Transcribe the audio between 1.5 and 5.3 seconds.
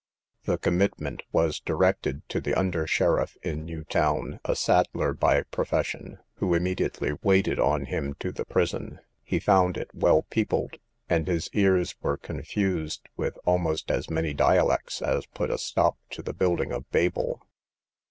directed to the under sheriff in New Town, a saddler